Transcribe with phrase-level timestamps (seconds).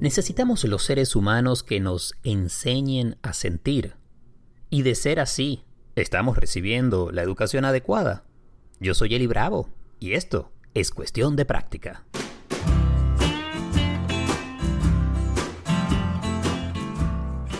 [0.00, 3.96] Necesitamos los seres humanos que nos enseñen a sentir.
[4.70, 5.62] Y de ser así,
[5.94, 8.24] estamos recibiendo la educación adecuada.
[8.80, 9.68] Yo soy Eli Bravo
[9.98, 12.06] y esto es cuestión de práctica.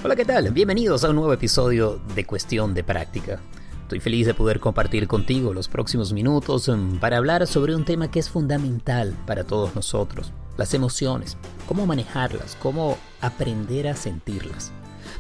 [0.02, 0.50] Hola, ¿qué tal?
[0.50, 3.43] Bienvenidos a un nuevo episodio de Cuestión de Práctica.
[3.91, 8.09] Estoy feliz de poder compartir contigo los próximos minutos mm, para hablar sobre un tema
[8.09, 14.71] que es fundamental para todos nosotros, las emociones, cómo manejarlas, cómo aprender a sentirlas.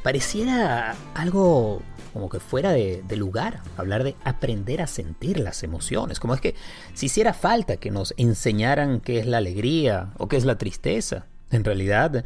[0.04, 6.34] Pareciera algo como que fuera de, lugar hablar de aprender a sentir las emociones, como
[6.34, 6.54] es que
[6.94, 11.26] si hiciera falta que nos enseñaran qué es la alegría o qué es la tristeza.
[11.50, 12.24] En realidad,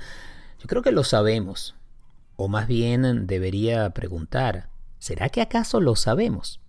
[0.61, 1.75] yo creo que lo sabemos,
[2.37, 4.74] o más bien debería preguntar,
[5.05, 6.61] ¿será que acaso lo sabemos?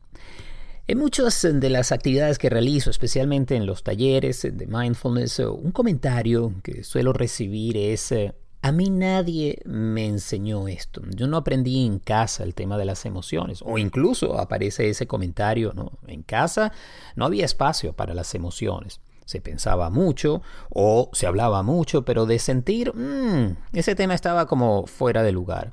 [0.88, 6.54] En muchas de las actividades que realizo, especialmente en los talleres de mindfulness, un comentario
[6.62, 11.02] que suelo recibir es, eh, a mí nadie me enseñó esto.
[11.16, 13.62] Yo no aprendí en casa el tema de las emociones.
[13.64, 15.94] O incluso aparece ese comentario, ¿no?
[16.06, 16.74] En casa
[17.16, 19.00] no había espacio para las emociones.
[19.24, 24.88] Se pensaba mucho o se hablaba mucho, pero de sentir, mm, ese tema estaba como
[24.88, 25.72] fuera de lugar.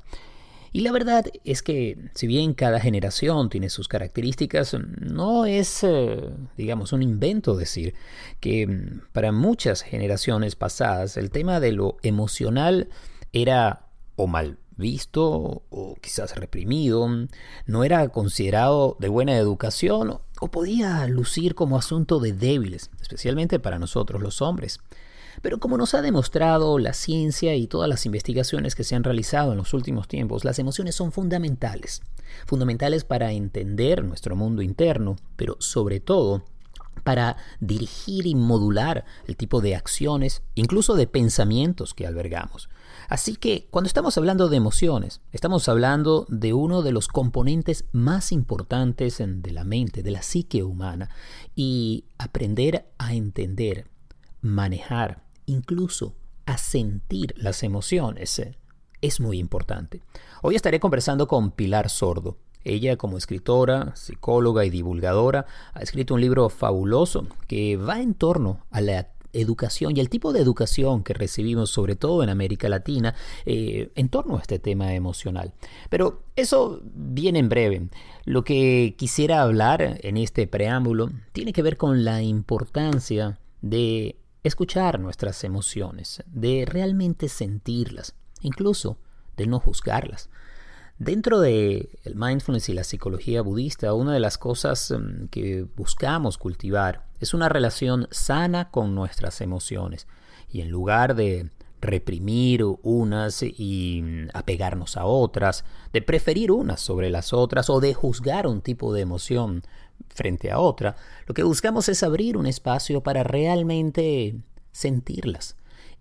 [0.72, 6.30] Y la verdad es que si bien cada generación tiene sus características, no es, eh,
[6.56, 7.94] digamos, un invento decir
[8.40, 12.88] que mm, para muchas generaciones pasadas el tema de lo emocional
[13.32, 17.06] era o mal visto o quizás reprimido,
[17.66, 23.78] no era considerado de buena educación o podía lucir como asunto de débiles, especialmente para
[23.78, 24.80] nosotros los hombres.
[25.40, 29.52] Pero como nos ha demostrado la ciencia y todas las investigaciones que se han realizado
[29.52, 32.02] en los últimos tiempos, las emociones son fundamentales.
[32.46, 36.42] Fundamentales para entender nuestro mundo interno, pero sobre todo
[37.04, 42.68] para dirigir y modular el tipo de acciones, incluso de pensamientos que albergamos.
[43.08, 48.32] Así que cuando estamos hablando de emociones, estamos hablando de uno de los componentes más
[48.32, 51.10] importantes de la mente, de la psique humana,
[51.54, 53.91] y aprender a entender
[54.42, 56.14] manejar, incluso
[56.44, 58.56] a sentir las emociones eh,
[59.00, 60.02] es muy importante.
[60.42, 62.38] Hoy estaré conversando con Pilar Sordo.
[62.64, 68.64] Ella, como escritora, psicóloga y divulgadora, ha escrito un libro fabuloso que va en torno
[68.70, 73.14] a la educación y el tipo de educación que recibimos, sobre todo en América Latina,
[73.46, 75.54] eh, en torno a este tema emocional.
[75.90, 77.88] Pero eso viene en breve.
[78.24, 84.98] Lo que quisiera hablar en este preámbulo tiene que ver con la importancia de escuchar
[84.98, 88.98] nuestras emociones, de realmente sentirlas, incluso
[89.36, 90.28] de no juzgarlas.
[90.98, 96.38] Dentro de el mindfulness y la psicología budista, una de las cosas mm, que buscamos
[96.38, 100.06] cultivar es una relación sana con nuestras emociones.
[100.50, 101.50] Y en lugar de
[101.80, 107.94] reprimir unas y mm, apegarnos a otras, de preferir unas sobre las otras o de
[107.94, 109.62] juzgar un tipo de emoción
[110.12, 110.96] frente a otra,
[111.26, 114.36] lo que buscamos es abrir un espacio para realmente
[114.72, 115.56] sentirlas,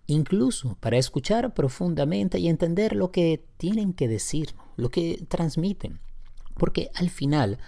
[0.06, 6.00] incluso para escuchar profundamente y entender lo que tienen que decir, lo que transmiten.
[6.56, 7.58] Porque al final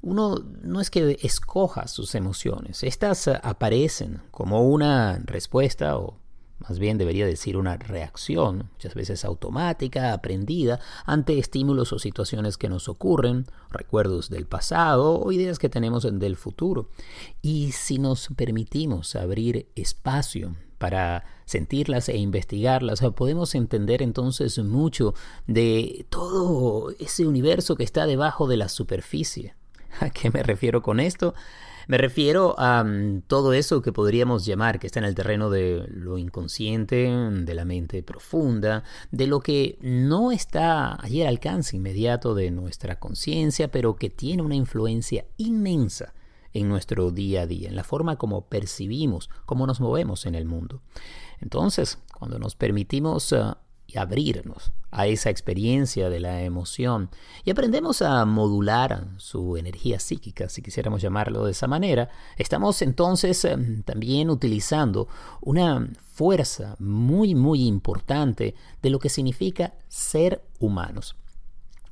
[0.00, 6.16] uno no es que escoja sus emociones, estas aparecen como una respuesta o
[6.60, 12.68] más bien debería decir una reacción, muchas veces automática, aprendida, ante estímulos o situaciones que
[12.68, 16.90] nos ocurren, recuerdos del pasado o ideas que tenemos del futuro.
[17.42, 25.14] Y si nos permitimos abrir espacio para sentirlas e investigarlas, podemos entender entonces mucho
[25.46, 29.54] de todo ese universo que está debajo de la superficie.
[30.00, 31.34] ¿A qué me refiero con esto?
[31.88, 35.86] Me refiero a mm, todo eso que podríamos llamar que está en el terreno de
[35.88, 42.34] lo inconsciente, de la mente profunda, de lo que no está allí al alcance inmediato
[42.34, 46.12] de nuestra conciencia, pero que tiene una influencia inmensa
[46.52, 50.44] en nuestro día a día, en la forma como percibimos, cómo nos movemos en el
[50.44, 50.82] mundo.
[51.40, 57.10] Entonces, cuando nos permitimos ah, y abrirnos a esa experiencia de la emoción
[57.44, 63.44] y aprendemos a modular su energía psíquica, si quisiéramos llamarlo de esa manera, estamos entonces
[63.46, 65.08] em, también utilizando
[65.40, 71.16] una fuerza muy muy importante de lo que significa ser humanos.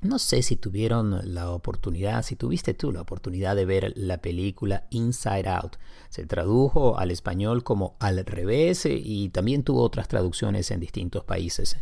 [0.06, 4.85] No sé si tuvieron la oportunidad, si tuviste tú la oportunidad de ver la película
[4.91, 5.76] Inside Out.
[6.11, 11.76] Se tradujo al español como Al revés y también tuvo otras traducciones en distintos países.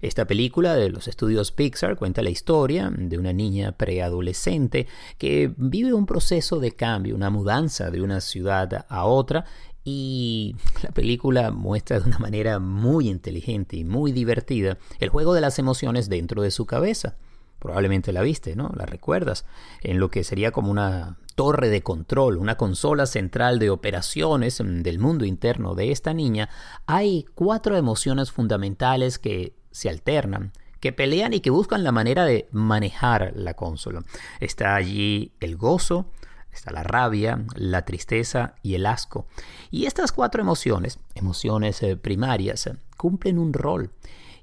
[0.00, 5.92] Esta película de los estudios Pixar cuenta la historia de una niña preadolescente que vive
[5.92, 9.44] un proceso de cambio, una mudanza de una ciudad a otra
[9.84, 15.42] Y la película muestra de una manera muy inteligente y muy divertida el juego de
[15.42, 17.16] las emociones dentro de su cabeza.
[17.58, 18.70] Probablemente la viste, ¿no?
[18.76, 19.44] La recuerdas.
[19.82, 24.98] En lo que sería como una torre de control, una consola central de operaciones del
[24.98, 26.48] mundo interno de esta niña,
[26.86, 32.48] hay cuatro emociones fundamentales que se alternan que pelean y que buscan la manera de
[32.52, 34.04] manejar la consola.
[34.40, 36.10] Está allí el gozo,
[36.52, 39.26] está la rabia, la tristeza y el asco.
[39.70, 43.90] Y estas cuatro emociones, emociones eh, primarias, cumplen un rol.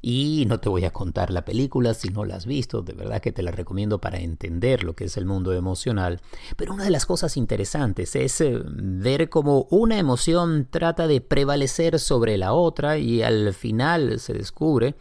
[0.07, 3.23] Y no te voy a contar la película si no la has visto, de verdad
[3.23, 6.21] que te la recomiendo para entender lo que es el mundo emocional.
[6.57, 11.97] Pero una de las cosas interesantes es eh, ver cómo una emoción trata de prevalecer
[11.97, 14.93] sobre la otra y al final se descubre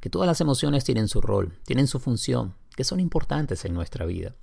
[0.00, 4.06] que todas las emociones tienen su rol, tienen su función, que son importantes en nuestra
[4.06, 4.34] vida.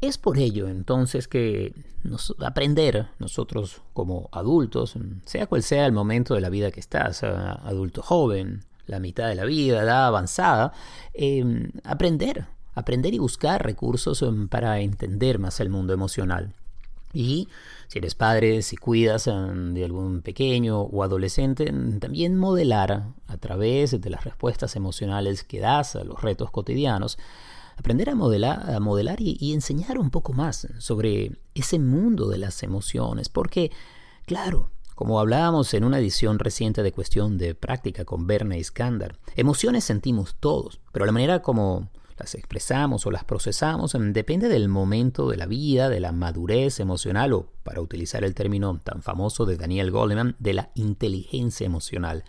[0.00, 4.94] Es por ello entonces que nos, aprender nosotros como adultos,
[5.26, 9.34] sea cual sea el momento de la vida que estás, adulto joven, la mitad de
[9.34, 10.72] la vida, edad avanzada,
[11.12, 16.52] em, aprender, aprender y buscar recursos em, para entender más el mundo emocional.
[17.12, 17.48] Y
[17.88, 24.00] si eres padre, si cuidas em, de algún pequeño o adolescente, también modelar a través
[24.00, 27.18] de las respuestas emocionales que das a los retos cotidianos,
[27.76, 32.62] aprender a modelar, a modelar y enseñar un poco más sobre ese mundo de las
[32.62, 33.70] emociones, porque,
[34.26, 39.84] claro, como hablábamos en una edición reciente de Cuestión de Práctica con Berna Iskandar, emociones
[39.84, 41.88] sentimos todos, pero la manera como
[42.18, 46.80] las expresamos o las procesamos em, depende del momento de la vida, de la madurez
[46.80, 52.24] emocional o, para utilizar el término tan famoso de Daniel Goleman, de la inteligencia emocional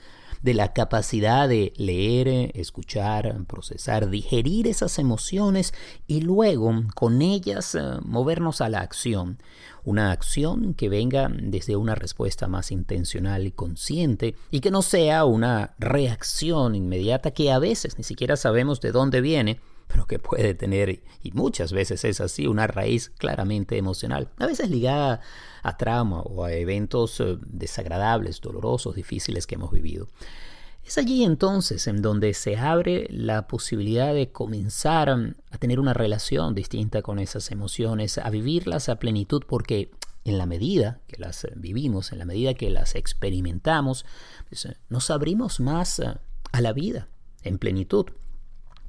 [0.46, 5.74] de la capacidad de leer, escuchar, procesar, digerir esas emociones
[6.06, 9.40] y luego con ellas eh, movernos a la acción.
[9.84, 15.26] Una acción que venga desde una respuesta más intencional y consciente y que no sea
[15.26, 20.54] una reacción inmediata que a veces ni siquiera sabemos de dónde viene, pero que puede
[20.54, 25.22] tener, y muchas veces es así, una raíz claramente emocional, a veces ligada
[25.64, 30.08] a trauma o a eventos eh, desagradables, dolorosos, difíciles que hemos vivido.
[30.86, 36.54] Es allí entonces en donde se abre la posibilidad de comenzar a tener una relación
[36.54, 39.90] distinta con esas emociones, a vivirlas a plenitud, porque
[40.26, 44.06] en la medida que las vivimos, en la medida que las experimentamos,
[44.48, 47.08] pues, nos abrimos más a la vida
[47.44, 48.06] en plenitud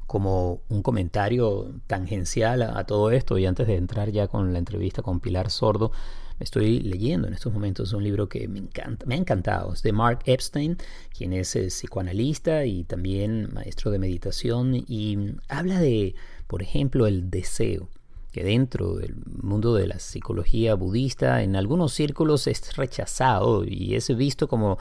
[0.07, 3.39] como un comentario tangencial a, todo esto.
[3.39, 5.93] Y antes de entrar ya con la entrevista con Pilar Sordo,
[6.39, 9.93] estoy leyendo en estos momentos un libro que me encanta, me ha encantado, es de
[9.93, 10.77] Mark Epstein,
[11.17, 14.75] quien es eh, psicoanalista y también maestro de meditación.
[14.75, 16.15] Y habla de,
[16.47, 17.89] por ejemplo, el deseo
[18.37, 24.15] que dentro del mundo de la psicología budista en algunos círculos es rechazado y es
[24.15, 24.77] visto como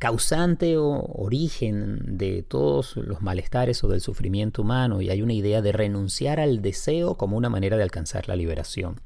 [0.00, 5.60] causante o origen de todos los malestares o del sufrimiento humano y hay una idea
[5.60, 8.98] de renunciar al deseo como una manera de alcanzar la liberación.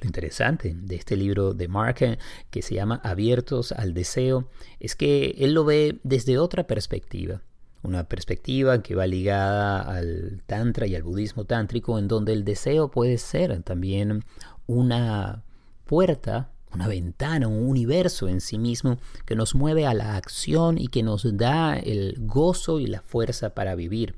[0.00, 2.16] Lo interesante de este libro de Mark,
[2.48, 4.48] que se llama Abiertos al Deseo,
[4.78, 7.42] es que él lo ve desde otra perspectiva.
[7.82, 12.88] Una perspectiva que va ligada al Tantra y al budismo tántrico, en donde el deseo
[12.88, 14.22] puede ser también
[14.68, 15.42] una
[15.86, 20.88] puerta una ventana, un universo en sí mismo que nos mueve a la acción y
[20.88, 24.14] que nos da el gozo y la fuerza para vivir.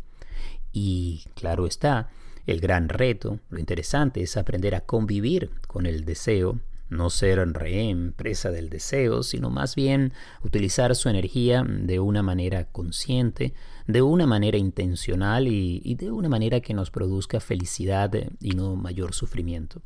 [0.72, 2.10] Y claro está,
[2.46, 8.12] el gran reto, lo interesante es aprender a convivir con el deseo, no ser rehén,
[8.12, 10.12] presa del deseo, sino más bien
[10.42, 13.54] utilizar su energía de una manera consciente,
[13.86, 18.76] de una manera intencional y, y de una manera que nos produzca felicidad y no
[18.76, 19.80] mayor sufrimiento.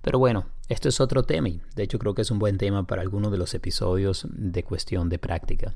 [0.00, 2.86] Pero bueno, esto es otro tema y de hecho creo que es un buen tema
[2.86, 5.74] para alguno de los episodios de cuestión de práctica.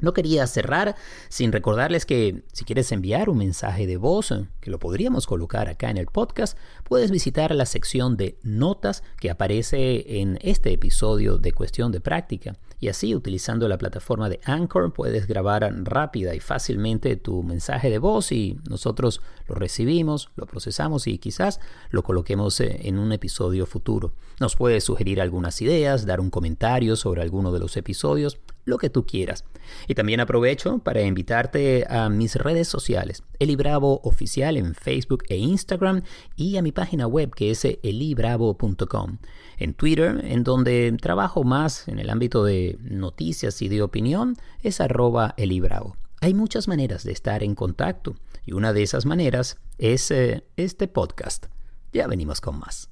[0.00, 0.96] No quería cerrar
[1.28, 5.90] sin recordarles que si quieres enviar un mensaje de voz, que lo podríamos colocar acá
[5.90, 11.52] en el podcast, puedes visitar la sección de notas que aparece en este episodio de
[11.52, 12.56] cuestión de práctica.
[12.80, 17.98] Y así, utilizando la plataforma de Anchor, puedes grabar rápida y fácilmente tu mensaje de
[17.98, 21.60] voz y nosotros lo recibimos, lo procesamos y quizás
[21.90, 24.14] lo coloquemos eh, en un episodio futuro.
[24.40, 28.90] Nos puedes sugerir algunas ideas, dar un comentario sobre alguno de los episodios lo que
[28.90, 29.44] tú quieras.
[29.86, 35.36] Y también aprovecho para invitarte a mis redes sociales, Eli Bravo Oficial en Facebook e
[35.36, 36.02] Instagram
[36.36, 39.18] y a mi página web que es elibravo.com.
[39.58, 44.80] En Twitter, en donde trabajo más en el ámbito de noticias y de opinión, es
[44.80, 45.96] arroba elibravo.
[46.20, 48.14] Hay muchas maneras de estar en contacto
[48.44, 51.46] y una de esas maneras es eh, este podcast.
[51.92, 52.90] Ya venimos con más.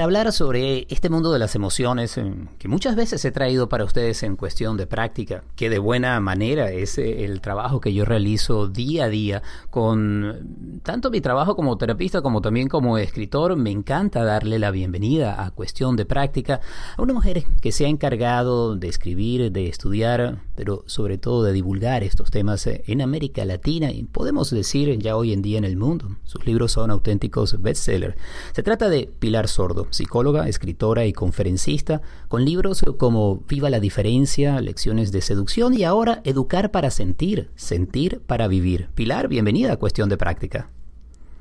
[0.00, 3.84] Para hablar sobre este mundo de las emociones eh, que muchas veces he traído para
[3.84, 8.06] ustedes en cuestión de práctica, que de buena manera es eh, el trabajo que yo
[8.06, 13.56] realizo día a día con tanto mi trabajo como terapista como también como escritor.
[13.56, 16.62] Me encanta darle la bienvenida a cuestión de práctica
[16.96, 21.52] a una mujer que se ha encargado de escribir, de estudiar, pero sobre todo de
[21.52, 25.64] divulgar estos temas eh, en América Latina y podemos decir ya hoy en día en
[25.64, 26.16] el mundo.
[26.24, 28.16] Sus libros son auténticos bestsellers.
[28.54, 34.60] Se trata de Pilar Sordo, psicóloga, escritora y conferencista, con libros como Viva la diferencia,
[34.60, 38.88] Lecciones de seducción y ahora Educar para sentir, sentir para vivir.
[38.94, 40.70] Pilar, bienvenida a Cuestión de Práctica.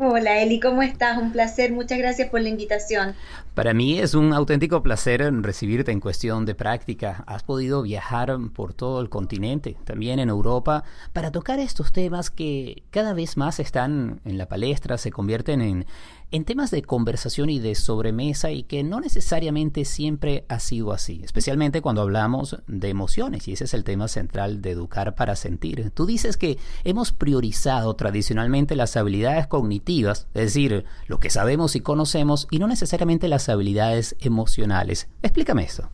[0.01, 1.18] Hola Eli, ¿cómo estás?
[1.18, 3.15] Un placer, muchas gracias por la invitación.
[3.53, 7.25] Para mí es un auténtico placer recibirte en cuestión de práctica.
[7.27, 12.84] Has podido viajar por todo el continente, también en Europa, para tocar estos temas que
[12.91, 15.86] cada vez más están en la palestra, se convierten en,
[16.31, 21.21] en temas de conversación y de sobremesa y que no necesariamente siempre ha sido así,
[21.24, 25.91] especialmente cuando hablamos de emociones y ese es el tema central de educar para sentir.
[25.91, 31.81] Tú dices que hemos priorizado tradicionalmente las habilidades cognitivas, es decir, lo que sabemos y
[31.81, 35.07] conocemos y no necesariamente las habilidades emocionales.
[35.24, 35.89] Explícame eso.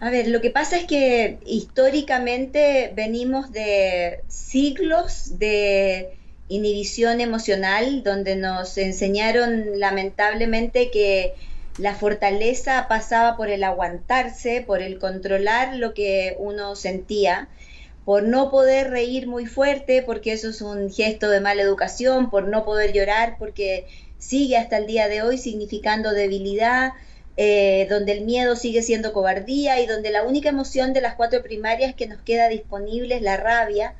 [0.00, 6.18] A ver, lo que pasa es que históricamente venimos de siglos de
[6.52, 11.34] inhibición emocional, donde nos enseñaron lamentablemente que
[11.78, 17.48] la fortaleza pasaba por el aguantarse, por el controlar lo que uno sentía,
[18.04, 22.46] por no poder reír muy fuerte, porque eso es un gesto de mala educación, por
[22.48, 23.86] no poder llorar, porque
[24.18, 26.92] sigue hasta el día de hoy significando debilidad,
[27.38, 31.42] eh, donde el miedo sigue siendo cobardía y donde la única emoción de las cuatro
[31.42, 33.94] primarias que nos queda disponible es la rabia,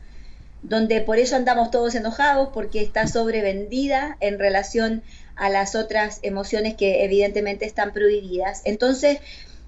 [0.63, 5.03] donde por eso andamos todos enojados, porque está sobrevendida en relación
[5.35, 8.63] a las otras emociones que evidentemente están prohibidas.
[8.65, 9.19] Entonces,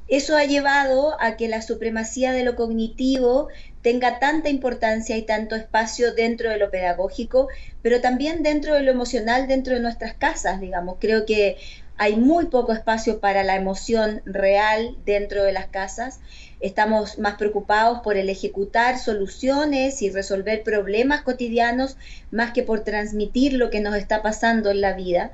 [0.06, 3.48] eso ha llevado a que la supremacía de lo cognitivo
[3.82, 7.48] tenga tanta importancia y tanto espacio dentro de lo pedagógico,
[7.82, 10.96] pero también dentro de lo emocional, dentro de nuestras casas, digamos.
[11.00, 11.56] Creo que
[11.96, 16.20] hay muy poco espacio para la emoción real dentro de las casas.
[16.60, 21.96] Estamos más preocupados por el ejecutar soluciones y resolver problemas cotidianos
[22.30, 25.32] más que por transmitir lo que nos está pasando en la vida.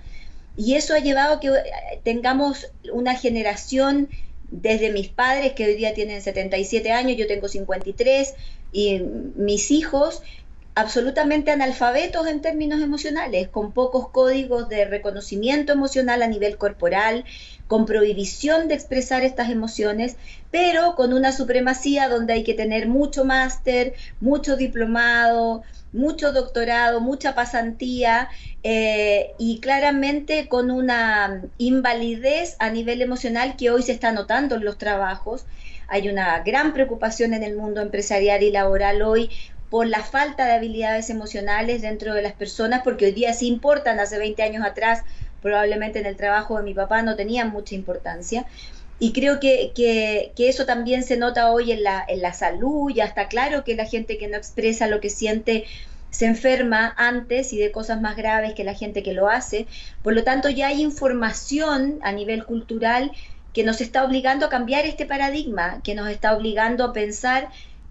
[0.57, 1.63] Y eso ha llevado a que eh,
[2.03, 4.09] tengamos una generación
[4.51, 8.35] desde mis padres que hoy día tienen 77 años, yo tengo 53,
[8.73, 9.01] y
[9.37, 10.23] mis hijos
[10.75, 17.25] absolutamente analfabetos en términos emocionales, con pocos códigos de reconocimiento emocional a nivel corporal,
[17.67, 20.17] con prohibición de expresar estas emociones,
[20.51, 25.63] pero con una supremacía donde hay que tener mucho máster, mucho diplomado,
[25.93, 28.29] mucho doctorado, mucha pasantía
[28.63, 34.65] eh, y claramente con una invalidez a nivel emocional que hoy se está notando en
[34.65, 35.47] los trabajos.
[35.89, 39.31] Hay una gran preocupación en el mundo empresarial y laboral hoy
[39.71, 44.01] por la falta de habilidades emocionales dentro de las personas, porque hoy día sí importan,
[44.01, 45.05] hace 20 años atrás
[45.41, 48.47] probablemente en el trabajo de mi papá no tenían mucha importancia.
[48.99, 53.05] Y creo que, que, eso también se nota hoy en la, en la salud, ya
[53.05, 55.65] está claro que la gente que no expresa lo que siente
[56.11, 59.67] se enferma antes y de cosas más graves que la gente que lo hace.
[60.03, 63.13] Por lo tanto, ya hay información a nivel cultural
[63.55, 67.49] que nos está obligando a cambiar este paradigma, que nos está obligando a pensar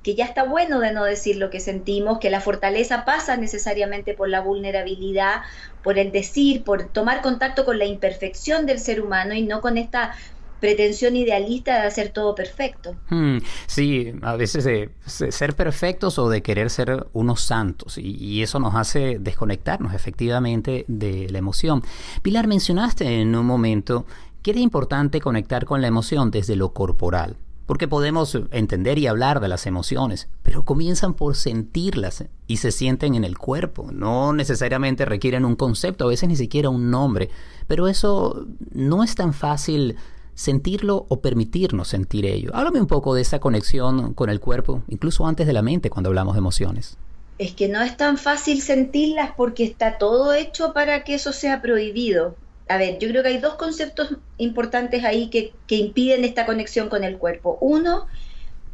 [0.10, 4.16] que ya está bueno de no decir lo que sentimos, que la fortaleza pasa necesariamente
[4.16, 5.42] por la vulnerabilidad,
[5.84, 9.78] por el decir, por tomar contacto con la imperfección del ser humano y no con
[9.78, 10.16] esta
[10.60, 12.96] pretensión idealista de hacer todo perfecto.
[13.10, 13.38] Hmm,
[13.68, 18.60] sí, a veces de, ser perfectos o de querer ser unos santos y, y, eso
[18.60, 21.84] nos hace desconectarnos efectivamente de la emoción.
[22.24, 24.08] Pilar, mencionaste en un momento
[24.42, 27.38] que era importante conectar con la emoción desde lo corporal
[27.70, 33.14] porque podemos entender y hablar de las emociones, pero comienzan por sentirlas y se sienten
[33.14, 33.92] en el cuerpo.
[33.92, 37.30] No necesariamente requieren un concepto, a veces ni siquiera un nombre,
[37.68, 39.98] pero eso no es tan fácil
[40.34, 42.50] sentirlo o permitirnos sentir ello.
[42.56, 46.10] Háblame un poco de esa conexión con el cuerpo, incluso antes de la mente cuando
[46.10, 46.98] hablamos de emociones.
[47.38, 51.62] Es que no es tan fácil sentirlas porque está todo hecho para que eso sea
[51.62, 52.36] prohibido
[52.70, 57.04] a ver, yo creo que hay dos conceptos importantes ahí que, impiden esta conexión con
[57.04, 57.58] el cuerpo.
[57.62, 58.06] Uno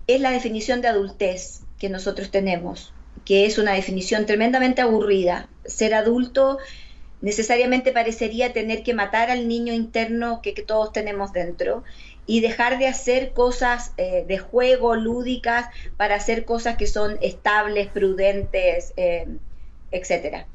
[0.05, 5.47] es la definición de adultez que nosotros tenemos, que es una definición tremendamente aburrida.
[5.63, 6.57] Ser adulto
[7.21, 11.85] necesariamente parecería tener que matar al niño interno que, todos tenemos dentro
[12.27, 17.87] y dejar de hacer cosas eh, de juego, lúdicas, para hacer cosas que son estables,
[17.87, 19.25] prudentes, eh,
[19.91, 20.47] etcétera.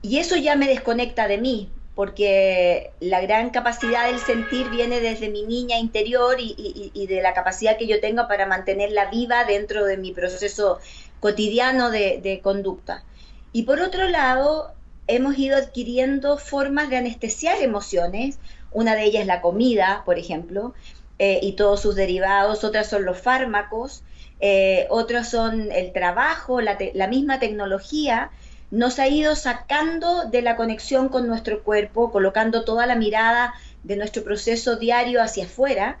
[0.00, 5.28] Y eso ya me desconecta de mí, porque la gran capacidad del sentir viene desde
[5.28, 9.96] mi niña interior y, de la capacidad que yo tengo para mantenerla viva dentro de
[9.96, 10.78] mi proceso
[11.18, 13.04] cotidiano de, conducta.
[13.52, 14.72] Y por otro lado,
[15.08, 18.38] hemos ido adquiriendo formas de anestesiar emociones,
[18.70, 20.74] una de ellas es la comida, por ejemplo,
[21.18, 24.04] eh, y todos sus derivados, otras son los fármacos,
[24.38, 28.30] eh, otros son el trabajo, la, la misma tecnología,
[28.70, 33.96] nos ha ido sacando de la conexión con nuestro cuerpo, colocando toda la mirada de
[33.96, 35.98] nuestro proceso diario hacia afuera.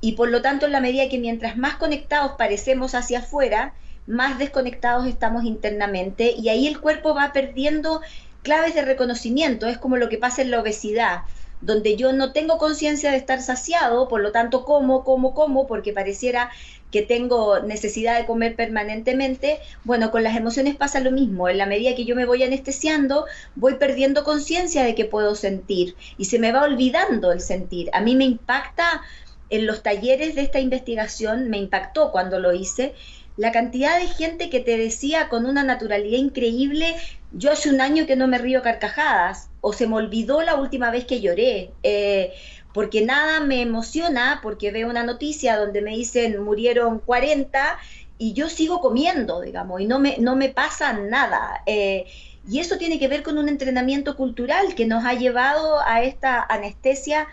[0.00, 3.74] Y por lo tanto en la medida que mientras más conectados parecemos hacia afuera,
[4.06, 6.32] más desconectados estamos internamente.
[6.32, 8.00] Y ahí el cuerpo va perdiendo
[8.42, 11.22] claves de reconocimiento, es como lo que pasa en la obesidad
[11.66, 15.92] donde yo no tengo conciencia de estar saciado, por lo tanto como, como, como, porque
[15.92, 16.50] pareciera
[16.92, 21.48] que tengo necesidad de comer permanentemente, bueno, con las emociones pasa lo mismo.
[21.48, 25.96] En la medida que yo me voy anestesiando, voy perdiendo conciencia de que puedo sentir
[26.16, 27.90] y se me va olvidando el sentir.
[27.92, 29.02] A mí me impacta
[29.50, 32.94] en los talleres de esta investigación, me impactó cuando lo hice,
[33.36, 36.94] la cantidad de gente que te decía con una naturalidad increíble,
[37.32, 40.92] yo hace un año que no me río carcajadas, o se me olvidó la última
[40.92, 41.72] vez que lloré.
[41.82, 42.32] Eh,
[42.72, 47.76] porque nada me emociona, porque veo una noticia donde me dicen murieron 40
[48.16, 51.62] y yo sigo comiendo, digamos, y no me, no me pasa nada.
[51.66, 52.06] Eh,
[52.48, 56.46] y eso tiene que ver con un entrenamiento cultural que nos ha llevado a esta
[56.48, 57.26] anestesia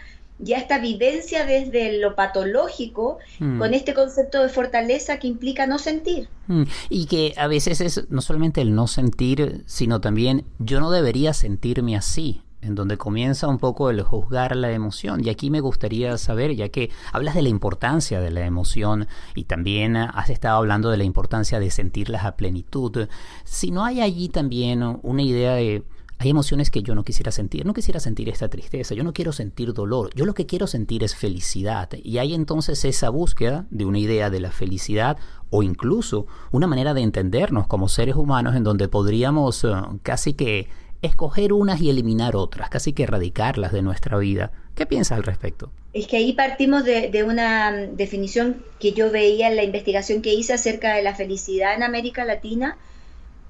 [0.45, 3.59] y a esta vivencia desde lo patológico mm.
[3.59, 6.27] con este concepto de fortaleza que implica no sentir.
[6.47, 6.63] Mm.
[6.89, 11.33] Y que a veces es no solamente el no sentir, sino también yo no debería
[11.33, 15.23] sentirme así en donde comienza un poco el juzgar la emoción.
[15.23, 19.43] Y aquí me gustaría saber, ya que hablas de la importancia de la emoción y
[19.43, 23.07] también has estado hablando de la importancia de sentirlas a plenitud,
[23.43, 25.83] si no hay allí también una idea de...
[26.23, 29.33] Hay emociones que yo no quisiera sentir, no quisiera sentir esta tristeza, yo no quiero
[29.33, 31.89] sentir dolor, yo lo que quiero sentir es felicidad.
[32.01, 35.17] Y hay entonces esa búsqueda de una idea de la felicidad
[35.49, 40.69] o incluso una manera de entendernos como seres humanos en donde podríamos eh, casi que
[41.01, 44.53] escoger unas y eliminar otras, casi que erradicarlas de nuestra vida.
[44.75, 45.71] ¿Qué piensas al respecto?
[45.91, 50.53] Es que ahí partimos de, una definición que yo veía en la investigación que hice
[50.53, 52.77] acerca de la felicidad en América Latina,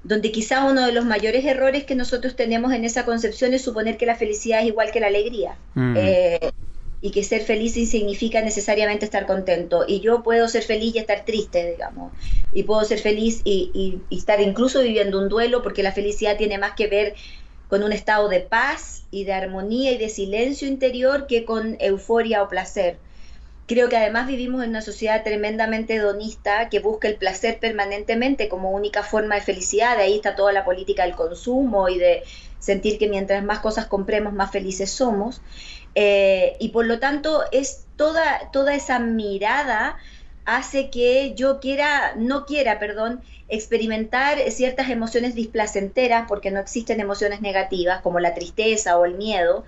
[0.04, 3.96] donde quizá uno de los mayores errores que nosotros tenemos en esa concepción es suponer
[3.96, 5.56] que la felicidad es igual que la alegría.
[5.74, 5.94] Mm.
[5.96, 6.50] Eh,
[7.00, 9.84] y que ser feliz significa necesariamente estar contento.
[9.86, 12.12] Y yo puedo ser feliz y estar triste, digamos.
[12.54, 16.56] Y puedo ser feliz y, y, estar incluso viviendo un duelo, porque la felicidad tiene
[16.56, 17.14] más que ver
[17.68, 22.42] con un estado de paz y de armonía y de silencio interior que con euforia
[22.42, 22.96] o placer.
[23.66, 28.72] Creo que además vivimos en una sociedad tremendamente hedonista que busca el placer permanentemente como
[28.72, 29.96] única forma de felicidad.
[29.96, 32.24] De ahí está toda la política del consumo y de
[32.58, 35.40] sentir que mientras más cosas compremos, más felices somos.
[35.94, 39.96] Eh, y por lo tanto es toda, toda esa mirada
[40.44, 47.40] hace que yo quiera, no quiera, perdón, experimentar ciertas emociones displacenteras, porque no existen emociones
[47.40, 49.64] negativas como la tristeza o el miedo,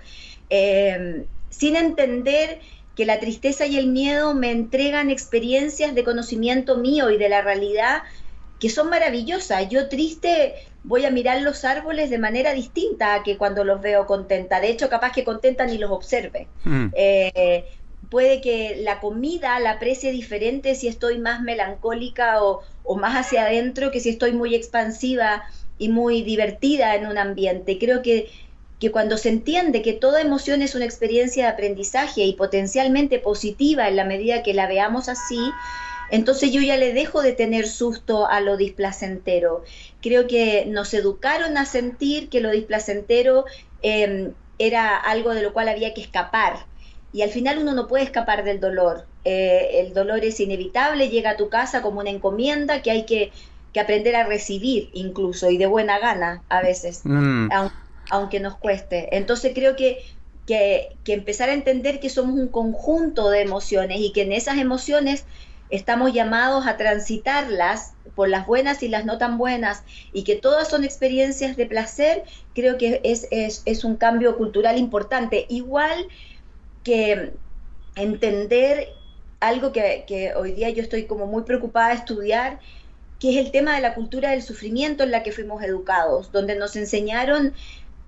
[0.49, 2.61] em, sin entender
[2.97, 7.43] que la tristeza y el miedo me entregan experiencias de conocimiento mío y de la
[7.43, 8.01] realidad
[8.59, 9.69] que son maravillosas.
[9.69, 14.07] Yo triste voy a mirar los árboles de manera distinta a que cuando los veo
[14.07, 14.59] contenta.
[14.59, 16.47] De hecho, capaz que contenta ni los observe.
[16.63, 16.87] Mm.
[16.95, 17.65] Eh,
[18.09, 22.63] puede que la comida la aprecie diferente si estoy más melancólica o,
[22.95, 25.43] más hacia adentro que si estoy muy expansiva
[25.77, 27.77] y muy divertida en un ambiente.
[27.77, 28.29] Creo que,
[28.79, 33.87] que cuando se entiende que toda emoción es una experiencia de aprendizaje y potencialmente positiva
[33.87, 35.39] en la medida que la veamos así,
[36.11, 39.63] entonces yo ya le dejo de tener susto a lo displacentero.
[40.01, 43.45] Creo que nos educaron a sentir que lo displacentero
[43.81, 46.65] em, era algo de lo cual había que escapar
[47.13, 49.05] y al final uno no puede escapar del dolor.
[49.25, 53.31] Eh, el dolor es inevitable, llega a tu casa como una encomienda que hay que,
[53.79, 57.51] aprender a recibir incluso y de buena gana a veces, mm.
[57.51, 57.75] aunque,
[58.39, 59.15] nos cueste.
[59.15, 60.03] Entonces creo que,
[60.45, 64.57] que, que empezar a entender que somos un conjunto de emociones y que en esas
[64.57, 65.25] emociones
[65.69, 70.69] estamos llamados a transitarlas por las buenas y las no tan buenas y que todas
[70.69, 72.23] son experiencias de placer,
[72.55, 75.45] creo que es, es, es un cambio cultural importante.
[75.49, 76.07] Igual
[76.83, 77.33] que
[77.95, 78.89] entender
[79.39, 82.59] algo que, hoy día yo estoy como muy preocupada de estudiar,
[83.19, 86.55] que es el tema de la cultura del sufrimiento en la que fuimos educados, donde
[86.55, 87.53] nos enseñaron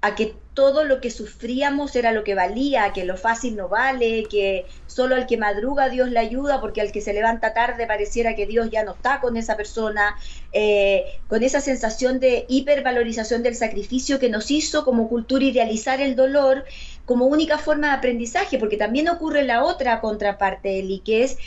[0.02, 4.26] a que todo lo que sufríamos era lo que valía, que lo fácil no vale,
[4.30, 8.36] que solo al que madruga Dios le ayuda, porque al que se levanta tarde pareciera
[8.36, 10.16] que Dios ya no está con esa persona,
[10.52, 16.16] eh, con esa sensación de hipervalorización del sacrificio que nos hizo como cultura idealizar el
[16.16, 16.66] dolor
[17.06, 21.38] como única forma de aprendizaje, porque también ocurre la otra contraparte, Eli, que es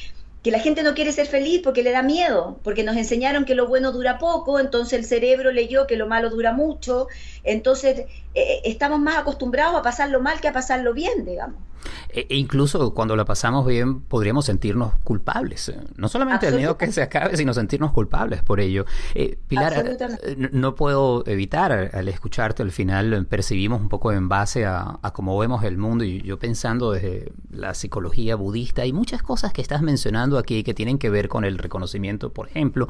[0.43, 3.55] que la gente no quiere ser feliz porque le da miedo, porque nos enseñaron que
[3.55, 7.07] lo bueno dura poco, entonces el cerebro leyó que lo malo dura mucho,
[7.45, 11.61] entonces eh, eh, estamos más acostumbrados a pasarlo mal que a pasarlo bien, digamos.
[12.13, 15.73] E, e incluso cuando la pasamos bien podríamos sentirnos culpables.
[15.97, 18.85] No solamente el miedo que se acabe, sino sentirnos culpables por ello.
[19.15, 24.65] Eh, Pilar, eh, no, puedo evitar al escucharte al final percibimos un poco en base
[24.65, 29.23] a, a cómo vemos el mundo y yo pensando desde la psicología budista hay muchas
[29.23, 32.89] cosas que estás mencionando aquí que tienen que ver con el reconocimiento, por ejemplo,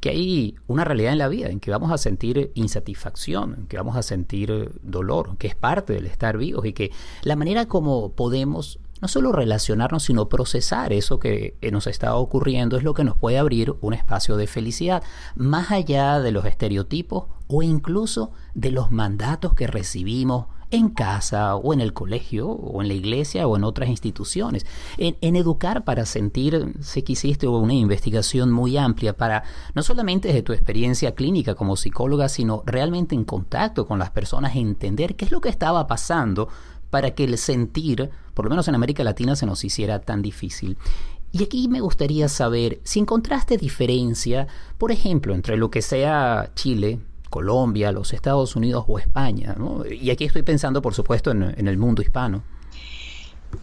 [0.00, 3.76] que hay una realidad en la vida en que vamos a sentir insatisfacción, en que
[3.76, 6.90] vamos a sentir dolor, que es parte del estar vivos y que
[7.22, 8.63] la manera como podemos
[9.00, 13.38] no solo relacionarnos, sino procesar eso que nos está ocurriendo es lo que nos puede
[13.38, 15.02] abrir un espacio de felicidad,
[15.34, 21.72] más allá de los estereotipos o incluso de los mandatos que recibimos en casa o
[21.72, 24.66] en el colegio o en la iglesia o en otras instituciones.
[24.98, 30.42] En, educar para sentir, sé que hiciste una investigación muy amplia para, no solamente desde
[30.42, 35.30] tu experiencia clínica como psicóloga, sino realmente en contacto con las personas, entender qué es
[35.30, 36.48] lo que estaba pasando
[36.94, 40.78] para que el sentir, por lo menos en América Latina, se nos hiciera tan difícil.
[41.32, 44.46] Y aquí me gustaría saber si encontraste diferencia,
[44.78, 49.56] por ejemplo, entre lo que sea Chile, Colombia, los Estados Unidos o España.
[49.90, 52.44] Y aquí estoy pensando, por supuesto, en, el mundo hispano.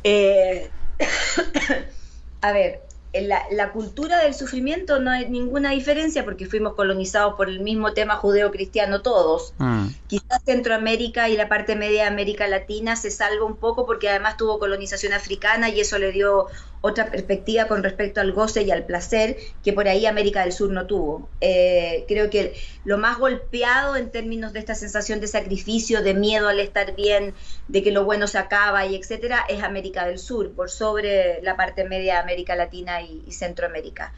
[0.04, 0.70] Eh,
[2.42, 2.82] a ver,
[3.14, 7.94] la, la, cultura del sufrimiento no hay ninguna diferencia porque fuimos colonizados por el mismo
[7.94, 9.54] tema judeo-cristiano todos.
[9.58, 9.88] Mm.
[10.08, 14.38] Quizás Centroamérica y la parte media de América Latina se salva un poco porque además
[14.38, 16.48] tuvo colonización africana y eso le dio
[16.82, 20.72] otra perspectiva con respecto al goce y al placer que por ahí América del Sur
[20.72, 21.30] no tuvo.
[21.40, 26.48] Eh, creo que lo más golpeado en términos de esta sensación de sacrificio, de miedo
[26.48, 27.36] al estar bien,
[27.68, 31.56] de que lo bueno se acaba y etcétera, es América del Sur, por sobre la
[31.56, 34.14] parte media de América Latina y, Centroamérica.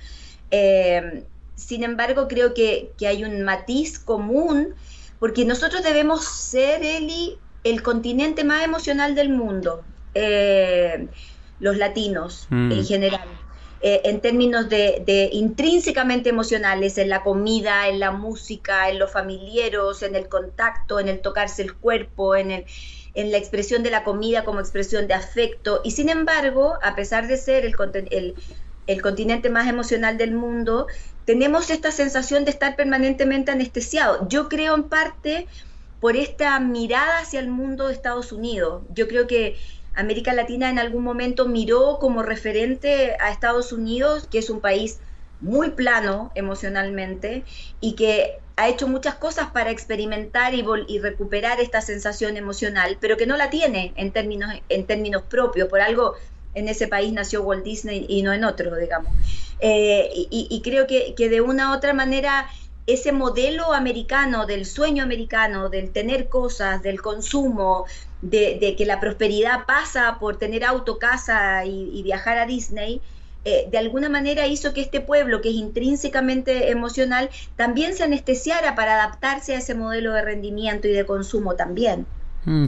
[0.52, 1.24] Eh,
[1.56, 4.76] sin embargo, creo que, hay un matiz común,
[5.20, 9.84] porque nosotros debemos ser, Eli, el continente más emocional del mundo.
[10.16, 11.08] Eh,
[11.60, 12.86] los latinos en mm.
[12.86, 13.28] general.
[13.86, 20.04] Eh, en términos de, intrínsecamente emocionales, en la comida, en la música, en los familiares,
[20.04, 22.66] en el contacto, en el tocarse el cuerpo, en, el,
[23.14, 25.82] en la expresión de la comida como expresión de afecto.
[25.84, 27.76] Y sin embargo, a pesar de ser el,
[28.12, 28.36] el,
[28.88, 30.88] el continente más emocional del mundo,
[31.26, 34.28] tenemos esta sensación de estar permanentemente anestesiado.
[34.28, 35.48] Yo creo en parte
[36.00, 38.84] por esta mirada hacia el mundo de Estados Unidos.
[38.94, 39.56] Yo creo que
[39.96, 45.00] América Latina en algún momento miró como referente a Estados Unidos, que es un país
[45.40, 47.44] muy plano emocionalmente
[47.80, 50.64] y que ha hecho muchas cosas para experimentar y,
[51.00, 55.70] recuperar esta sensación emocional, pero que no la tiene en términos, en términos propios.
[55.70, 56.16] Por algo
[56.54, 59.12] en ese país nació Walt Disney y no en otro, digamos.
[59.60, 62.48] Eh, y, creo que, que de una u otra manera
[62.86, 67.86] ese modelo americano, del sueño americano, del tener cosas, del consumo,
[68.22, 73.02] de, que la prosperidad pasa por tener auto, casa y, viajar a Disney,
[73.46, 78.76] eh, de alguna manera hizo que este pueblo, que es intrínsecamente emocional, también se anestesiara
[78.76, 82.06] para adaptarse a ese modelo de rendimiento y de consumo también.
[82.46, 82.66] Mm,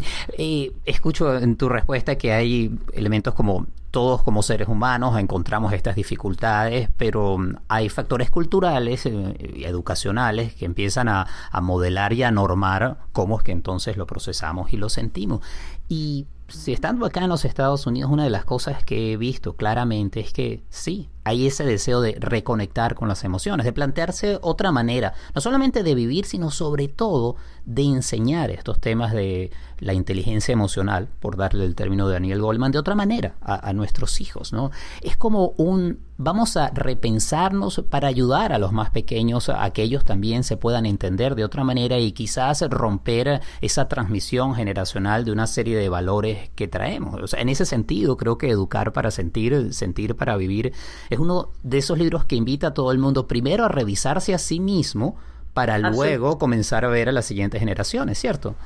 [0.85, 6.89] escucho en tu respuesta que hay elementos como todos como seres humanos encontramos estas dificultades,
[6.97, 12.29] pero mm, hay factores culturales eh, y educacionales que empiezan a, a, modelar y a
[12.29, 15.39] normar cómo es que entonces lo procesamos y lo sentimos.
[15.87, 19.55] Y si estando acá en los Estados Unidos, una de las cosas que he visto
[19.55, 24.71] claramente es que sí, hay ese deseo de reconectar con las emociones, de plantearse otra
[24.71, 27.35] manera, no solamente de vivir, sino sobre todo
[27.65, 32.71] de enseñar estos temas de la inteligencia emocional, por darle el término de Daniel Goldman,
[32.71, 34.71] de otra manera a, nuestros hijos, ¿no?
[35.01, 40.05] Es como un vamos a repensarnos para ayudar a los más pequeños a que ellos
[40.05, 45.45] también se puedan entender de otra manera y quizás romper esa transmisión generacional de una
[45.45, 47.33] serie de valores que traemos.
[47.33, 50.71] En ese sentido, creo que educar para sentir, sentir para vivir
[51.09, 54.37] es uno de esos libros que invita a todo el mundo primero a revisarse a
[54.37, 55.17] sí mismo
[55.55, 58.59] para luego comenzar a ver a las siguientes generaciones, ¿cierto?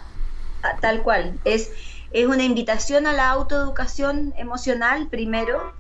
[0.64, 1.40] Ah, tal cual.
[1.44, 1.72] Es,
[2.10, 5.76] es una invitación a la autoeducación emocional primero,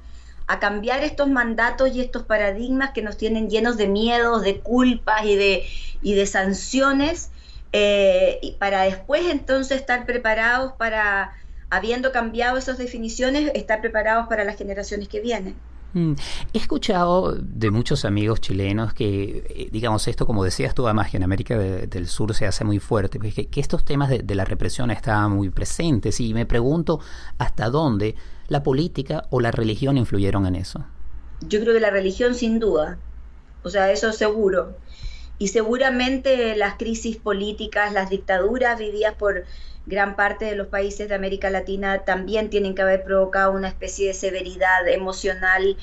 [0.45, 5.25] a cambiar estos mandatos y estos paradigmas que nos tienen llenos de miedos, de culpas
[5.25, 5.65] y de,
[6.01, 7.31] y de sanciones
[7.73, 11.33] eh, y para después entonces estar preparados para,
[11.71, 15.55] habiendo cambiado esas definiciones, estar preparados para las generaciones que vienen.
[15.93, 16.13] Mm.
[16.53, 21.17] He escuchado de muchos amigos chilenos que, eh, digamos, esto, como decías tú, además que
[21.17, 24.45] en América del Sur se hace muy fuerte, pues, que, estos temas de, de, la
[24.45, 26.99] represión estaban muy presentes y me pregunto
[27.37, 28.15] hasta dónde
[28.47, 30.85] la política o la religión influyeron en eso.
[31.41, 32.97] Yo creo que la religión sin duda,
[33.63, 34.75] o sea, eso seguro.
[35.39, 39.45] Y seguramente las crisis políticas, las dictaduras vividas por
[39.85, 44.07] gran parte de los países de América Latina también tienen que haber provocado una especie
[44.07, 45.77] de severidad emocional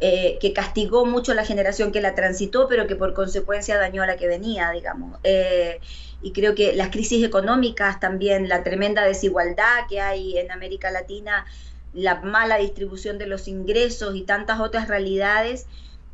[0.00, 4.04] eh, que castigó mucho a la generación que la transitó, pero que por consecuencia dañó
[4.04, 5.18] a la que venía, digamos.
[5.24, 5.80] Eh,
[6.22, 11.46] y creo que las crisis económicas también, la tremenda desigualdad que hay en América Latina,
[11.92, 15.66] la mala distribución de los ingresos y tantas otras realidades,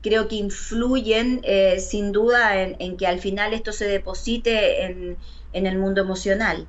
[0.05, 5.17] creo que influyen eh, sin duda en, que al final esto se deposite en,
[5.55, 6.69] en el mundo emocional.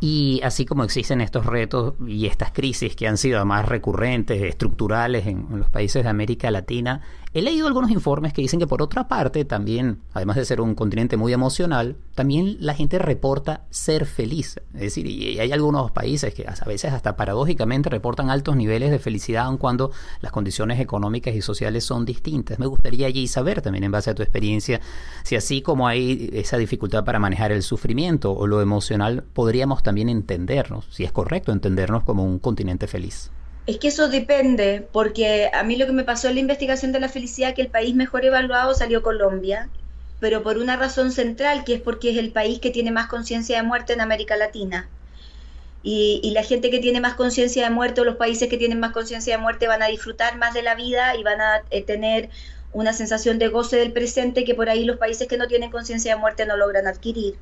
[0.00, 5.26] Y así como existen estos retos y estas crisis que han sido más recurrentes, estructurales
[5.26, 7.00] en, los países de América Latina,
[7.38, 10.74] he leído algunos informes que dicen que por otra parte también, además de ser un
[10.74, 14.60] continente muy emocional, también la gente reporta ser feliz.
[14.74, 18.98] Es decir, y hay algunos países que a veces hasta paradójicamente reportan altos niveles de
[18.98, 22.58] felicidad aun cuando las condiciones económicas y sociales son distintas.
[22.58, 24.80] Me gustaría allí saber también en base a tu experiencia
[25.22, 30.08] si así como hay esa dificultad para manejar el sufrimiento o lo emocional, podríamos también
[30.08, 33.30] entendernos, si es correcto entendernos como un continente feliz.
[33.68, 37.00] Es que eso depende, porque a mí lo que me pasó en la investigación de
[37.00, 39.68] la felicidad, que el país mejor evaluado salió Colombia,
[40.20, 43.58] pero por una razón central, que es porque es el país que tiene más conciencia
[43.58, 44.88] de muerte en América Latina.
[45.82, 48.92] Y, la gente que tiene más conciencia de muerte o los países que tienen más
[48.92, 52.30] conciencia de muerte van a disfrutar más de la vida y van a eh, tener
[52.72, 56.14] una sensación de goce del presente que por ahí los países que no tienen conciencia
[56.14, 57.36] de muerte no logran adquirir.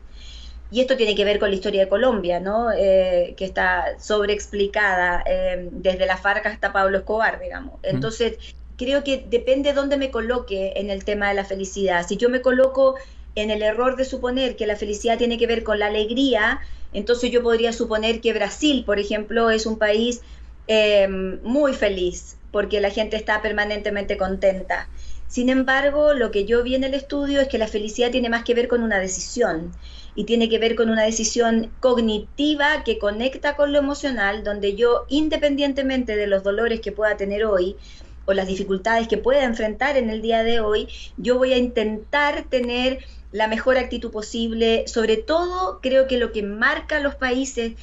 [0.71, 2.73] Y esto tiene que ver con la historia de Colombia, ¿no?
[2.73, 7.79] Eh, que está sobreexplicada eh, desde la FARC hasta Pablo Escobar, digamos.
[7.83, 8.39] Entonces,
[8.77, 12.07] creo que depende dónde me coloque en el tema de la felicidad.
[12.07, 12.97] Si yo me coloco
[13.37, 16.61] en el error de suponer que la felicidad tiene que ver con la alegría,
[16.93, 20.23] entonces yo podría suponer que Brasil, por ejemplo, es un país
[20.67, 24.89] eh, muy feliz porque la gente está permanentemente contenta.
[25.29, 28.45] Sin embargo, lo que yo vi en el estudio es que la felicidad tiene más
[28.45, 29.73] que ver con una decisión
[30.17, 35.05] y tiene que ver con una decisión cognitiva que conecta con lo emocional, donde yo,
[35.09, 37.77] independientemente de los dolores que pueda tener hoy
[38.25, 42.45] o las dificultades que pueda enfrentar en el día de hoy, yo voy a intentar
[42.49, 44.89] tener la mejor actitud posible.
[44.89, 47.75] Sobre todo, creo que lo que marca los países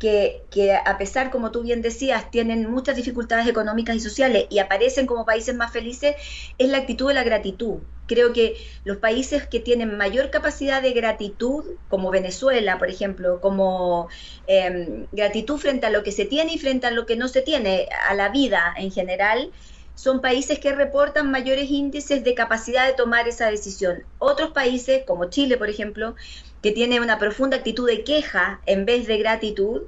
[0.00, 5.06] que, a pesar, como tú bien decías, tienen muchas dificultades económicas y sociales y aparecen
[5.06, 6.16] como países más felices,
[6.58, 7.82] es la actitud de la gratitud.
[8.06, 14.08] Creo que los países que tienen mayor capacidad de gratitud, como Venezuela, por ejemplo, como
[14.46, 17.42] em, gratitud frente a lo que se tiene y frente a lo que no se
[17.42, 19.52] tiene, a la vida en general,
[19.94, 24.06] son países que reportan mayores índices de capacidad de tomar esa decisión.
[24.18, 26.14] Otros países, como Chile, por ejemplo,
[26.62, 29.82] que tiene una profunda actitud de queja en vez de gratitud,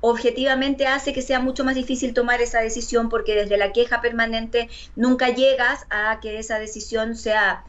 [0.00, 4.68] objetivamente hace que sea mucho más difícil tomar esa decisión porque desde la queja permanente
[4.94, 7.64] nunca llegas a que esa decisión sea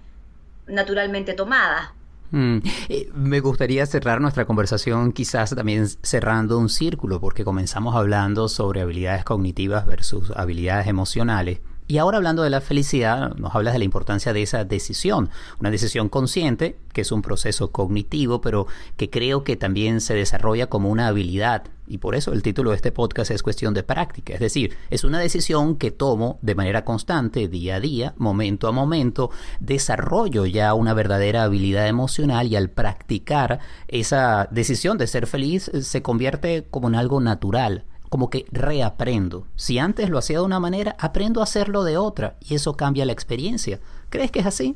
[0.67, 1.93] naturalmente tomada.
[2.32, 2.60] Mm.
[2.89, 8.82] Eh, me gustaría cerrar nuestra conversación quizás también cerrando un círculo porque comenzamos hablando sobre
[8.82, 13.86] habilidades cognitivas versus habilidades emocionales y ahora hablando de la felicidad, nos hablas de la
[13.86, 19.43] importancia de esa decisión, una decisión consciente, que es un proceso cognitivo, pero que creo
[19.43, 21.63] que también se desarrolla como una habilidad.
[21.88, 25.04] Y por eso el título de este podcast es cuestión de práctica, es decir, es
[25.04, 30.75] una decisión que tomo de manera constante, día a día, momento a momento, desarrollo ya
[30.75, 36.88] una verdadera habilidad emocional y al practicar esa decisión de ser feliz se convierte como
[36.88, 39.48] en algo natural, como que reaprendo.
[39.56, 43.06] Si antes lo hacía de una manera, aprendo a hacerlo de otra y eso cambia
[43.06, 43.80] la experiencia.
[44.10, 44.76] ¿Crees que es así?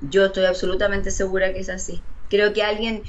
[0.00, 2.02] Yo estoy absolutamente segura que es así.
[2.30, 3.02] Creo que alguien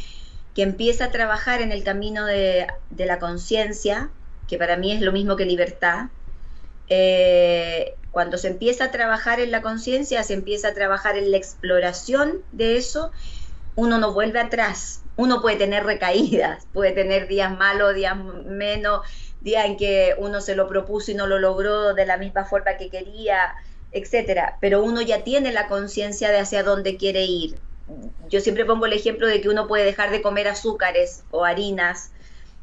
[0.56, 4.10] que empieza a trabajar en el camino de, la conciencia,
[4.48, 6.08] que para mí es lo mismo que libertad,
[6.88, 11.38] eh, cuando se empieza a trabajar en la conciencia, se empieza a trabajar en la
[11.38, 13.12] exploración de eso,
[13.76, 15.02] uno no vuelve atrás.
[15.16, 19.02] Uno puede tener recaídas, puede tener días malos, días menos,
[19.42, 22.78] día en que uno se lo propuso y no lo logró de la misma forma
[22.78, 23.56] que quería,
[23.92, 27.58] etcétera, pero uno ya tiene la conciencia de hacia dónde quiere ir.
[28.30, 32.12] Yo siempre pongo el ejemplo de que uno puede dejar de comer azúcares o harinas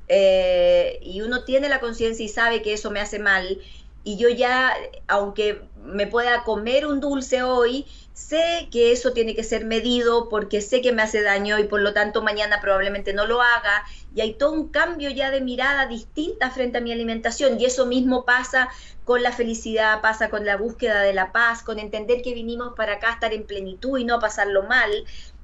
[0.08, 3.58] eh, y uno tiene la conciencia y sabe que eso me hace mal
[4.04, 4.72] y yo ya,
[5.08, 10.60] aunque me pueda comer un dulce hoy, sé que eso tiene que ser medido porque
[10.60, 13.84] sé que me hace daño y por lo tanto mañana probablemente no lo haga.
[14.14, 17.60] Y hay todo un cambio ya de mirada distinta frente a mi alimentación.
[17.60, 18.70] Y eso mismo pasa
[19.04, 22.94] con la felicidad, pasa con la búsqueda de la paz, con entender que vinimos para
[22.94, 24.90] acá a estar en plenitud y no a pasarlo mal,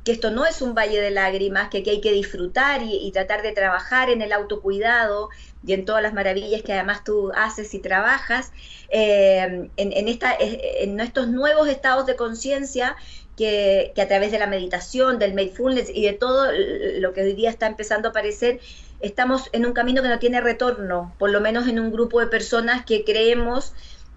[0.05, 3.53] que esto no es un valle de lágrimas, que, hay que disfrutar y, tratar de
[3.53, 5.29] trabajar en el autocuidado
[5.65, 8.53] y en todas las maravillas que además tú haces y trabajas,
[8.89, 12.97] eh, en estos nuevos estados de conciencia
[13.37, 16.51] que, que, a través de la meditación, del mindfulness y de todo
[16.99, 18.61] lo que hoy día está empezando a aparecer,
[19.01, 22.27] estamos en un camino que no tiene retorno, por lo menos en un grupo de
[22.27, 23.73] personas que creemos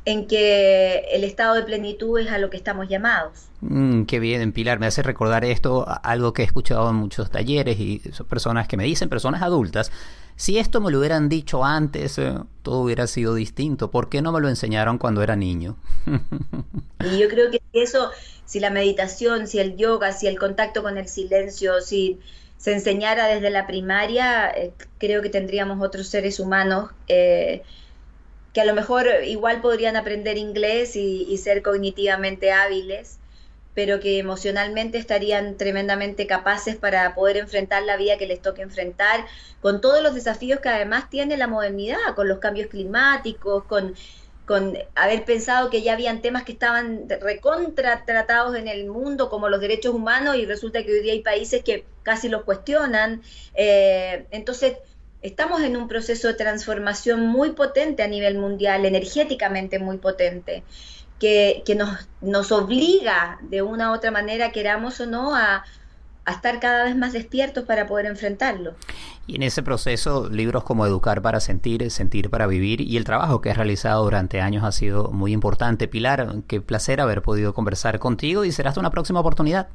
[0.06, 3.48] en que el estado de plenitud es a lo que estamos llamados.
[3.62, 7.80] Mm, qué bien, Pilar, me hace recordar esto, algo que he escuchado en muchos talleres
[7.80, 9.92] y son personas que me dicen, personas adultas,
[10.36, 13.90] si esto me lo hubieran dicho antes, eh, todo hubiera sido distinto.
[13.90, 15.78] ¿Por qué no me lo enseñaron cuando era niño?
[17.00, 18.12] y yo creo que eso,
[18.46, 22.20] si la meditación, si el yoga, si el contacto con el silencio, si
[22.58, 27.64] se enseñara desde la primaria, eh, creo que tendríamos otros seres humanos eh,
[28.56, 33.20] que a lo mejor igual podrían aprender inglés y, ser cognitivamente hábiles,
[33.74, 39.26] pero que emocionalmente estarían tremendamente capaces para poder enfrentar la vida que les toque enfrentar,
[39.62, 43.94] con todos los desafíos que además tiene la modernidad, con los cambios climáticos, con
[44.96, 49.60] haber pensado que ya habían temas que estaban recontra tratados en el mundo, como los
[49.60, 53.22] derechos humanos, y resulta que hoy día hay países que casi los cuestionan.
[53.54, 54.78] Eh, entonces,
[55.22, 60.64] estamos en un proceso de transformación muy potente a nivel mundial, energéticamente muy potente,
[61.20, 65.64] que, que nos, nos obliga de una u otra manera, queramos o no, a,
[66.26, 68.74] a estar cada vez más despiertos para poder enfrentarlo.
[69.28, 73.42] Y en ese proceso, libros como Educar para Sentir, Sentir para Vivir y el trabajo
[73.42, 75.88] que has realizado durante años ha sido muy importante.
[75.88, 79.70] Pilar, qué placer haber podido conversar contigo y será hasta una próxima oportunidad.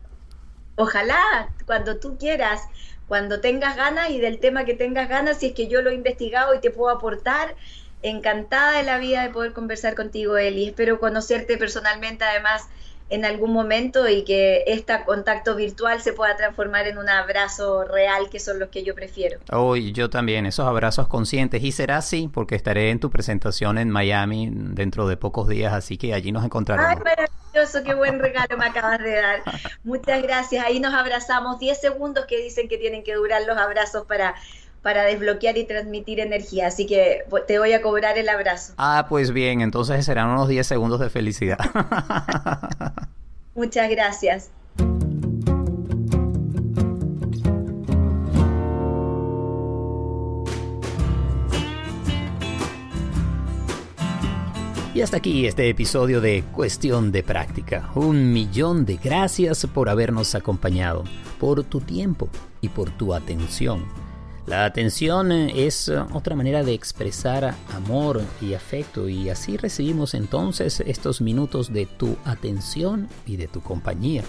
[0.76, 2.62] Ojalá, cuando tú quieras,
[3.10, 5.94] cuando tengas ganas y del tema que tengas ganas, si es que yo lo he
[5.94, 7.56] investigado y te puedo aportar,
[8.02, 10.68] encantada de la vida de poder conversar contigo, Eli.
[10.68, 12.68] Espero conocerte personalmente, además
[13.08, 18.30] en algún momento y que este contacto virtual se pueda transformar en un abrazo real,
[18.30, 19.40] que son los que yo prefiero.
[19.50, 21.64] Oh, yo también, esos abrazos conscientes.
[21.64, 25.98] Y será así, porque estaré en tu presentación en Miami dentro de pocos días, así
[25.98, 27.02] que allí nos encontraremos.
[27.04, 27.24] ¡Ay,
[27.72, 27.82] maravilloso!
[27.84, 29.42] ¡Qué buen regalo me acabas de dar!
[29.84, 30.64] Muchas gracias.
[30.64, 34.34] Ahí nos abrazamos 10 segundos que dicen que tienen que durar los abrazos para
[34.82, 36.68] para desbloquear y transmitir energía.
[36.68, 38.72] Así que te voy a cobrar el abrazo.
[38.78, 41.58] Ah, pues bien, entonces serán unos 10 segundos de felicidad.
[43.54, 44.50] Muchas gracias.
[55.00, 57.90] Y hasta aquí este episodio de Cuestión de Práctica.
[57.94, 61.04] Un millón de gracias por habernos acompañado,
[61.38, 62.28] por tu tiempo
[62.60, 63.86] y por tu atención.
[64.46, 71.22] La atención es otra manera de expresar amor y afecto y así recibimos entonces estos
[71.22, 74.22] minutos de tu atención y de tu compañía.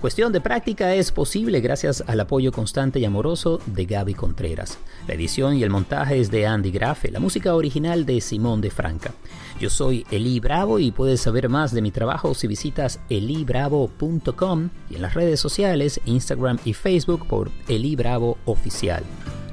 [0.00, 4.78] Cuestión de práctica es posible gracias al apoyo constante y amoroso de Gaby Contreras.
[5.08, 8.70] La edición y el montaje es de Andy Grafe, la música original de Simón de
[8.70, 9.12] Franca.
[9.58, 14.96] Yo soy Eli Bravo y puedes saber más de mi trabajo si visitas elibravo.com y
[14.96, 19.02] en las redes sociales, Instagram y Facebook por Eli Bravo Oficial.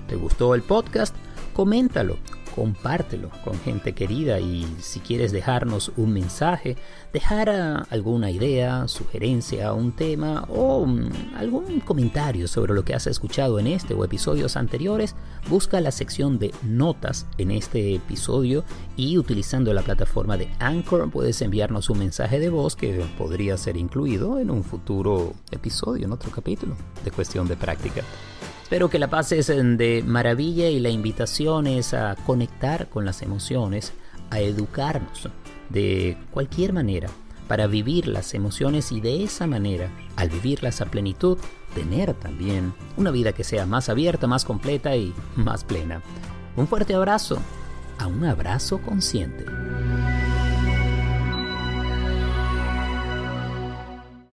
[0.07, 1.15] ¿Te gustó el podcast?
[1.53, 2.17] Coméntalo,
[2.55, 6.77] compártelo con gente querida y si quieres dejarnos un mensaje,
[7.11, 13.07] dejar ah, alguna idea, sugerencia, un tema o mm, algún comentario sobre lo que has
[13.07, 15.15] escuchado en este o episodios anteriores,
[15.49, 18.63] busca la sección de notas en este episodio
[18.95, 23.77] y utilizando la plataforma de Anchor puedes enviarnos un mensaje de voz que podría ser
[23.77, 28.03] incluido en un futuro episodio, en otro capítulo de cuestión de práctica.
[28.73, 33.93] Espero que la pases de maravilla y la invitación es a conectar con las emociones,
[34.31, 35.29] a educarnos
[35.69, 37.07] de cualquier manera
[37.47, 41.37] para vivir las emociones y de esa manera, al vivirlas a plenitud,
[41.75, 46.01] tener también una vida que sea más abierta, más completa y más plena.
[46.55, 47.37] Un fuerte abrazo,
[47.99, 49.45] a un abrazo consciente.